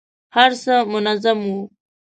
[0.35, 1.61] هر څه منظم وو.